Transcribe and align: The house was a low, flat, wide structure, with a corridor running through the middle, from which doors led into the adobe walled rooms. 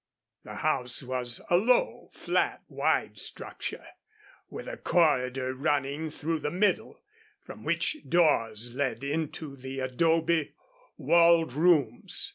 The 0.45 0.55
house 0.55 1.03
was 1.03 1.41
a 1.47 1.57
low, 1.57 2.09
flat, 2.11 2.63
wide 2.67 3.19
structure, 3.19 3.85
with 4.49 4.67
a 4.67 4.75
corridor 4.75 5.53
running 5.53 6.09
through 6.09 6.39
the 6.39 6.49
middle, 6.49 7.03
from 7.39 7.63
which 7.63 7.97
doors 8.09 8.73
led 8.73 9.03
into 9.03 9.55
the 9.55 9.79
adobe 9.81 10.55
walled 10.97 11.53
rooms. 11.53 12.29